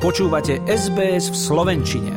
Počúvate 0.00 0.64
SBS 0.64 1.28
v 1.28 1.36
Slovenčine. 1.36 2.12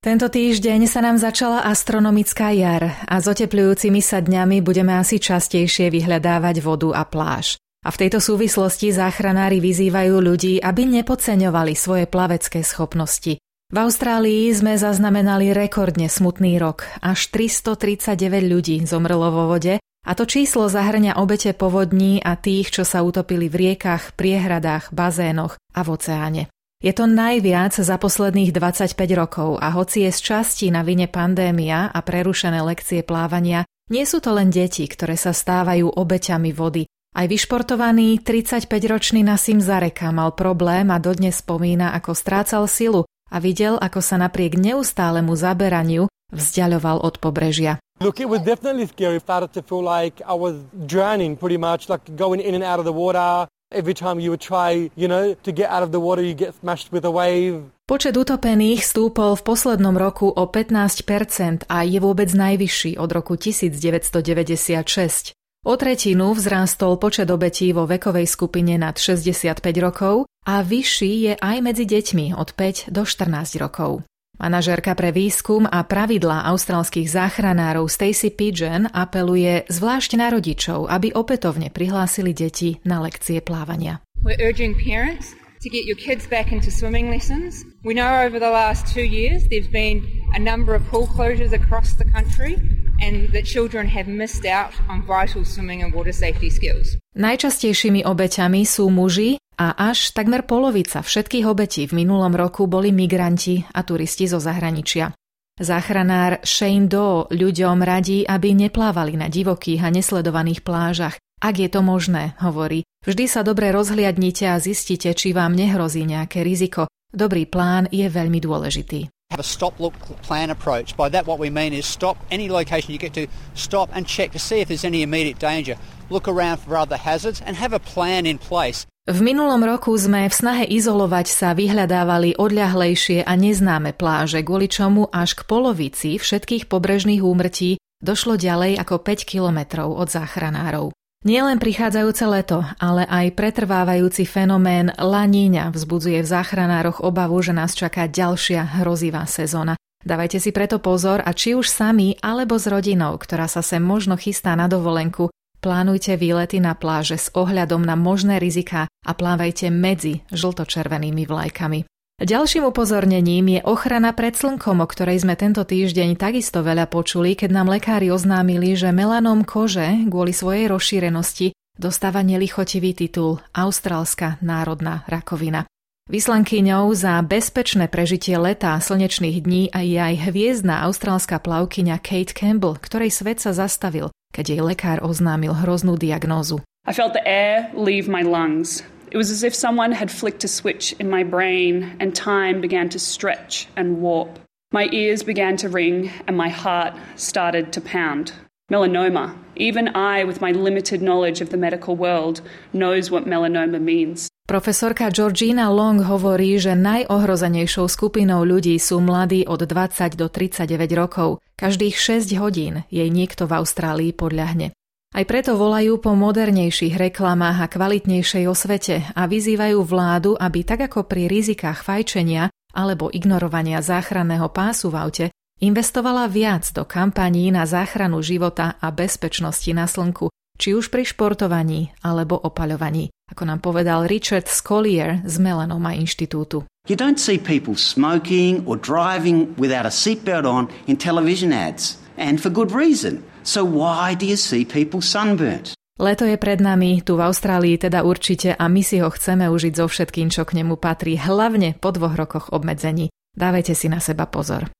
Tento 0.00 0.32
týždeň 0.32 0.88
sa 0.88 1.04
nám 1.04 1.20
začala 1.20 1.60
astronomická 1.68 2.56
jar 2.56 3.04
a 3.04 3.20
s 3.20 3.28
oteplujúcimi 3.28 4.00
sa 4.00 4.24
dňami 4.24 4.64
budeme 4.64 4.96
asi 4.96 5.20
častejšie 5.20 5.92
vyhľadávať 5.92 6.64
vodu 6.64 6.96
a 6.96 7.04
pláž. 7.04 7.60
A 7.84 7.92
v 7.92 8.00
tejto 8.00 8.16
súvislosti 8.16 8.96
záchranári 8.96 9.60
vyzývajú 9.60 10.16
ľudí, 10.24 10.56
aby 10.56 10.88
nepodceňovali 10.88 11.76
svoje 11.76 12.08
plavecké 12.08 12.64
schopnosti. 12.64 13.36
V 13.68 13.76
Austrálii 13.76 14.48
sme 14.56 14.80
zaznamenali 14.80 15.52
rekordne 15.52 16.08
smutný 16.08 16.56
rok. 16.56 16.88
Až 17.04 17.28
339 17.28 18.40
ľudí 18.40 18.80
zomrlo 18.88 19.28
vo 19.28 19.52
vode 19.52 19.84
a 20.04 20.12
to 20.16 20.24
číslo 20.24 20.72
zahrňa 20.72 21.20
obete 21.20 21.52
povodní 21.52 22.24
a 22.24 22.40
tých, 22.40 22.72
čo 22.72 22.88
sa 22.88 23.04
utopili 23.04 23.52
v 23.52 23.68
riekach, 23.68 24.16
priehradách, 24.16 24.96
bazénoch 24.96 25.60
a 25.76 25.80
v 25.84 25.88
oceáne. 25.92 26.53
Je 26.84 26.92
to 26.92 27.08
najviac 27.08 27.72
za 27.80 27.96
posledných 27.96 28.52
25 28.52 28.92
rokov 29.16 29.56
a 29.56 29.72
hoci 29.72 30.04
je 30.04 30.12
z 30.12 30.20
časti 30.20 30.68
na 30.68 30.84
vine 30.84 31.08
pandémia 31.08 31.88
a 31.88 32.04
prerušené 32.04 32.60
lekcie 32.60 33.00
plávania, 33.00 33.64
nie 33.88 34.04
sú 34.04 34.20
to 34.20 34.36
len 34.36 34.52
deti, 34.52 34.84
ktoré 34.84 35.16
sa 35.16 35.32
stávajú 35.32 35.88
obeťami 35.88 36.52
vody. 36.52 36.84
Aj 37.16 37.24
vyšportovaný 37.24 38.20
35-ročný 38.20 39.24
Nasim 39.24 39.64
Zareka 39.64 40.12
mal 40.12 40.36
problém 40.36 40.92
a 40.92 41.00
dodnes 41.00 41.40
spomína, 41.40 41.96
ako 41.96 42.12
strácal 42.12 42.68
silu 42.68 43.08
a 43.32 43.40
videl, 43.40 43.80
ako 43.80 44.04
sa 44.04 44.20
napriek 44.20 44.60
neustálemu 44.60 45.32
zaberaniu 45.32 46.04
vzdialoval 46.36 47.00
od 47.00 47.16
pobrežia. 47.16 47.80
Look, 48.04 48.20
it 48.20 48.28
was 48.28 48.44
definitely 48.44 48.84
scary. 48.92 49.24
Started 49.24 49.56
to 49.56 49.64
feel 49.64 49.80
like 49.80 50.20
I 50.20 50.36
was 50.36 50.60
drowning 50.84 51.40
pretty 51.40 51.56
much, 51.56 51.88
like 51.88 52.04
going 52.12 52.44
in 52.44 52.52
and 52.52 52.66
out 52.66 52.76
of 52.76 52.84
the 52.84 52.92
water. 52.92 53.48
Every 53.74 53.90
time 53.90 54.22
you 54.22 54.30
would 54.30 54.38
try, 54.38 54.94
you 54.94 55.10
know, 55.10 55.34
to 55.42 55.50
get 55.50 55.66
out 55.66 55.82
of 55.82 55.90
the 55.90 55.98
water, 55.98 56.22
you 56.22 56.38
get 56.38 56.54
smashed 56.54 56.94
with 56.94 57.02
a 57.02 57.10
wave. 57.10 57.74
Počet 57.90 58.14
utopených 58.14 58.86
stúpol 58.86 59.34
v 59.34 59.42
poslednom 59.42 59.98
roku 59.98 60.30
o 60.30 60.46
15% 60.46 61.66
a 61.66 61.82
je 61.82 61.98
vôbec 61.98 62.30
najvyšší 62.30 62.94
od 62.96 63.10
roku 63.10 63.34
1996. 63.34 65.34
O 65.64 65.74
tretinu 65.74 66.36
vzrástol 66.36 67.00
počet 67.02 67.26
obetí 67.34 67.74
vo 67.74 67.88
vekovej 67.88 68.30
skupine 68.30 68.78
nad 68.78 68.94
65 68.94 69.58
rokov 69.82 70.30
a 70.46 70.62
vyšší 70.62 71.12
je 71.26 71.32
aj 71.34 71.56
medzi 71.64 71.88
deťmi 71.88 72.36
od 72.36 72.54
5 72.54 72.94
do 72.94 73.02
14 73.02 73.58
rokov. 73.58 74.06
Manažérka 74.34 74.98
pre 74.98 75.14
výskum 75.14 75.62
a 75.70 75.86
pravidlá 75.86 76.50
austrálskych 76.50 77.06
záchranárov 77.06 77.86
Stacey 77.86 78.34
Pigeon 78.34 78.90
apeluje 78.90 79.62
zvlášť 79.70 80.18
na 80.18 80.26
rodičov, 80.34 80.90
aby 80.90 81.14
opätovne 81.14 81.70
prihlásili 81.70 82.34
deti 82.34 82.82
na 82.82 82.98
lekcie 82.98 83.38
plávania. 83.38 84.02
We're 84.26 84.40
urging 84.42 84.74
parents 84.74 85.38
to 85.62 85.70
get 85.70 85.86
your 85.86 85.96
kids 85.96 86.26
back 86.26 86.50
into 86.50 86.74
swimming 86.74 87.08
lessons. 87.14 87.62
We 87.86 87.94
know 87.94 88.10
over 88.26 88.42
the 88.42 88.50
last 88.50 88.90
two 88.90 89.06
years 89.06 89.46
there's 89.48 89.70
been 89.70 90.02
a 90.34 90.40
number 90.42 90.74
of 90.74 90.82
pool 90.90 91.06
closures 91.06 91.54
across 91.54 91.94
the 91.94 92.04
country 92.10 92.58
and 93.00 93.30
that 93.32 93.44
children 93.46 93.86
have 93.86 94.10
missed 94.10 94.44
out 94.44 94.74
on 94.88 95.06
vital 95.06 95.44
swimming 95.44 95.82
and 95.82 95.94
water 95.94 96.12
safety 96.12 96.50
skills. 96.50 96.98
Najčastejšími 97.14 98.02
obeťami 98.02 98.66
sú 98.66 98.90
muži, 98.90 99.38
a 99.54 99.90
až 99.90 100.10
takmer 100.10 100.42
polovica 100.42 101.00
všetkých 101.00 101.46
obetí 101.46 101.86
v 101.86 102.02
minulom 102.02 102.34
roku 102.34 102.66
boli 102.66 102.90
migranti 102.90 103.62
a 103.70 103.86
turisti 103.86 104.26
zo 104.26 104.42
zahraničia. 104.42 105.14
Záchranár 105.54 106.42
Shane 106.42 106.90
Doe 106.90 107.30
ľuďom 107.30 107.78
radí, 107.78 108.26
aby 108.26 108.58
neplávali 108.58 109.14
na 109.14 109.30
divokých 109.30 109.86
a 109.86 109.94
nesledovaných 109.94 110.66
plážach. 110.66 111.14
Ak 111.38 111.62
je 111.62 111.70
to 111.70 111.78
možné, 111.78 112.34
hovorí, 112.42 112.82
vždy 113.06 113.30
sa 113.30 113.46
dobre 113.46 113.70
rozhliadnite 113.70 114.50
a 114.50 114.58
zistite, 114.58 115.14
či 115.14 115.30
vám 115.30 115.54
nehrozí 115.54 116.02
nejaké 116.02 116.42
riziko. 116.42 116.90
Dobrý 117.14 117.46
plán 117.46 117.86
je 117.94 118.10
veľmi 118.10 118.42
dôležitý. 118.42 119.13
Have 119.34 119.42
a 119.42 119.50
stop, 119.58 119.82
look, 119.82 119.98
plan 120.22 120.46
approach. 120.54 120.94
By 120.94 121.10
that, 121.10 121.26
what 121.26 121.42
we 121.42 121.50
mean 121.50 121.74
is 121.74 121.90
stop 121.90 122.14
any 122.30 122.46
location 122.46 122.94
you 122.94 123.02
get 123.02 123.18
to, 123.18 123.26
stop 123.58 123.90
and 123.90 124.06
check 124.06 124.30
to 124.30 124.38
see 124.38 124.62
if 124.62 124.70
there's 124.70 124.86
any 124.86 125.02
immediate 125.02 125.42
danger. 125.42 125.74
Look 126.06 126.30
around 126.30 126.62
for 126.62 126.78
other 126.78 126.94
hazards 126.94 127.42
and 127.42 127.58
have 127.58 127.74
a 127.74 127.82
plan 127.82 128.30
in 128.30 128.38
place. 128.38 128.86
V 129.10 129.18
minulom 129.18 129.66
roku 129.66 129.90
sme 129.98 130.30
v 130.30 130.34
snahe 130.38 130.64
izolovať 130.70 131.26
sa 131.26 131.50
vyhľadávali 131.50 132.38
odľahlejšie 132.38 133.26
a 133.26 133.34
neznáme 133.34 133.90
pláže, 133.98 134.46
kvôli 134.46 134.70
čomu 134.70 135.10
až 135.10 135.34
k 135.34 135.42
polovici 135.50 136.14
všetkých 136.14 136.70
pobrežných 136.70 137.26
úmrtí 137.26 137.82
došlo 137.98 138.38
ďalej 138.38 138.78
ako 138.78 139.02
5 139.02 139.26
kilometrov 139.26 139.98
od 139.98 140.14
záchranárov. 140.14 140.94
Nielen 141.24 141.56
prichádzajúce 141.56 142.24
leto, 142.28 142.60
ale 142.76 143.08
aj 143.08 143.32
pretrvávajúci 143.32 144.28
fenomén 144.28 144.92
laníňa 144.92 145.72
vzbudzuje 145.72 146.20
v 146.20 146.28
záchranároch 146.28 147.00
obavu, 147.00 147.40
že 147.40 147.56
nás 147.56 147.72
čaká 147.72 148.04
ďalšia 148.04 148.84
hrozivá 148.84 149.24
sezóna. 149.24 149.80
Dávajte 150.04 150.36
si 150.36 150.52
preto 150.52 150.84
pozor 150.84 151.24
a 151.24 151.32
či 151.32 151.56
už 151.56 151.64
sami 151.64 152.20
alebo 152.20 152.60
s 152.60 152.68
rodinou, 152.68 153.16
ktorá 153.16 153.48
sa 153.48 153.64
sem 153.64 153.80
možno 153.80 154.20
chystá 154.20 154.52
na 154.52 154.68
dovolenku, 154.68 155.32
Plánujte 155.64 156.20
výlety 156.20 156.60
na 156.60 156.76
pláže 156.76 157.16
s 157.16 157.32
ohľadom 157.32 157.80
na 157.80 157.96
možné 157.96 158.36
rizika 158.36 158.84
a 158.84 159.12
plávajte 159.16 159.72
medzi 159.72 160.20
žltočervenými 160.28 161.24
vlajkami. 161.24 161.88
Ďalším 162.22 162.70
upozornením 162.70 163.58
je 163.58 163.60
ochrana 163.66 164.14
pred 164.14 164.38
slnkom, 164.38 164.78
o 164.78 164.86
ktorej 164.86 165.26
sme 165.26 165.34
tento 165.34 165.66
týždeň 165.66 166.14
takisto 166.14 166.62
veľa 166.62 166.86
počuli, 166.86 167.34
keď 167.34 167.50
nám 167.50 167.72
lekári 167.74 168.14
oznámili, 168.14 168.78
že 168.78 168.94
melanom 168.94 169.42
kože 169.42 170.06
kvôli 170.06 170.30
svojej 170.30 170.70
rozšírenosti 170.70 171.50
dostáva 171.74 172.22
nelichotivý 172.22 172.94
titul 172.94 173.42
Austrálska 173.50 174.38
národná 174.38 175.02
rakovina. 175.10 175.66
Vyslankyňou 176.06 176.92
za 176.94 177.18
bezpečné 177.24 177.90
prežitie 177.90 178.38
leta 178.38 178.76
a 178.76 178.82
slnečných 178.84 179.42
dní 179.42 179.72
je 179.72 179.98
aj 179.98 180.30
hviezdna 180.30 180.84
austrálska 180.86 181.40
plavkyňa 181.42 181.98
Kate 181.98 182.36
Campbell, 182.36 182.78
ktorej 182.78 183.10
svet 183.10 183.42
sa 183.42 183.56
zastavil 183.56 184.14
keď 184.34 184.44
jej 184.50 184.60
lekár 184.66 184.98
oznámil 185.06 185.54
hroznú 185.54 185.94
diagnózu. 185.94 186.58
I 186.84 186.92
felt 186.92 187.14
the 187.14 187.22
air 187.22 187.70
leave 187.78 188.10
my 188.10 188.26
lungs. 188.26 188.82
It 189.14 189.22
was 189.22 189.30
as 189.30 189.46
if 189.46 189.54
someone 189.54 189.94
had 189.94 190.10
flicked 190.10 190.42
a 190.42 190.50
switch 190.50 190.90
in 190.98 191.06
my 191.06 191.22
brain 191.22 191.94
and 192.02 192.10
time 192.10 192.58
began 192.58 192.90
to 192.90 192.98
stretch 192.98 193.70
and 193.78 194.02
warp. 194.02 194.42
My 194.74 194.90
ears 194.90 195.22
began 195.22 195.54
to 195.62 195.70
ring 195.70 196.10
and 196.26 196.34
my 196.34 196.50
heart 196.50 196.98
started 197.14 197.70
to 197.78 197.80
pound. 197.80 198.34
Melanoma. 198.74 199.38
Even 199.54 199.94
I, 199.94 200.26
with 200.26 200.42
my 200.42 200.50
limited 200.50 200.98
knowledge 200.98 201.38
of 201.38 201.54
the 201.54 201.56
medical 201.56 201.94
world, 201.94 202.42
knows 202.74 203.14
what 203.14 203.22
melanoma 203.22 203.78
means. 203.78 204.26
Profesorka 204.50 205.14
Georgina 205.14 205.70
Long 205.70 206.02
hovorí, 206.02 206.58
že 206.58 206.74
najohrozenejšou 206.74 207.86
skupinou 207.86 208.42
ľudí 208.42 208.74
sú 208.82 208.98
mladí 208.98 209.46
od 209.46 209.62
20 209.62 210.18
do 210.18 210.26
39 210.26 210.90
rokov. 210.98 211.38
Každých 211.54 211.94
6 211.94 212.34
hodín 212.42 212.82
jej 212.90 213.06
niekto 213.14 213.46
v 213.46 213.62
Austrálii 213.62 214.10
podľahne. 214.10 214.74
Aj 215.14 215.22
preto 215.22 215.54
volajú 215.54 216.02
po 216.02 216.18
modernejších 216.18 216.98
reklamách 216.98 217.62
a 217.62 217.70
kvalitnejšej 217.70 218.44
osvete 218.50 219.06
a 219.14 219.30
vyzývajú 219.30 219.78
vládu, 219.86 220.34
aby 220.34 220.66
tak 220.66 220.90
ako 220.90 221.06
pri 221.06 221.30
rizikách 221.30 221.86
fajčenia 221.86 222.50
alebo 222.74 223.14
ignorovania 223.14 223.78
záchranného 223.78 224.50
pásu 224.50 224.90
v 224.90 224.98
aute, 224.98 225.26
investovala 225.62 226.26
viac 226.26 226.66
do 226.74 226.82
kampaní 226.82 227.54
na 227.54 227.62
záchranu 227.62 228.26
života 228.26 228.74
a 228.82 228.90
bezpečnosti 228.90 229.70
na 229.70 229.86
slnku, 229.86 230.34
či 230.58 230.74
už 230.74 230.90
pri 230.90 231.06
športovaní 231.06 231.94
alebo 232.02 232.34
opaľovaní, 232.34 233.14
ako 233.30 233.42
nám 233.46 233.62
povedal 233.62 234.10
Richard 234.10 234.50
Scollier 234.50 235.22
z 235.22 235.38
Melanoma 235.38 235.94
inštitútu. 235.94 236.66
You 236.90 236.98
don't 236.98 237.22
see 237.22 237.38
people 237.38 237.78
smoking 237.78 238.66
or 238.66 238.74
driving 238.74 239.54
without 239.54 239.86
a 239.86 239.94
seatbelt 239.94 240.42
on 240.42 240.66
in 240.90 240.98
television 240.98 241.54
ads, 241.54 242.02
and 242.18 242.42
for 242.42 242.50
good 242.50 242.74
reason. 242.74 243.22
So 243.44 243.60
why 243.60 244.16
do 244.16 244.24
you 244.24 244.40
see 244.40 244.64
people 244.64 245.04
sunburnt? 245.04 245.76
Leto 246.00 246.24
je 246.24 246.34
pred 246.40 246.58
nami, 246.58 247.04
tu 247.04 247.14
v 247.14 247.28
Austrálii 247.28 247.76
teda 247.76 248.02
určite 248.02 248.56
a 248.56 248.66
my 248.66 248.82
si 248.82 248.98
ho 248.98 249.12
chceme 249.12 249.46
užiť 249.52 249.72
so 249.78 249.86
všetkým, 249.86 250.32
čo 250.32 250.48
k 250.48 250.58
nemu 250.58 250.80
patrí, 250.80 251.14
hlavne 251.20 251.76
po 251.76 251.92
dvoch 251.92 252.16
rokoch 252.16 252.50
obmedzení. 252.50 253.12
Dávajte 253.36 253.76
si 253.76 253.86
na 253.92 254.00
seba 254.00 254.26
pozor. 254.26 254.72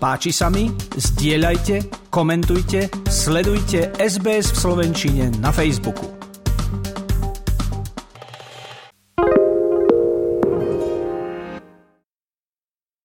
Páči 0.00 0.32
sa 0.32 0.48
mi? 0.48 0.72
Zdieľajte, 0.96 2.08
komentujte, 2.08 2.88
sledujte 3.06 3.94
SBS 4.00 4.50
v 4.50 4.56
Slovenčine 4.58 5.24
na 5.38 5.54
Facebooku. 5.54 6.23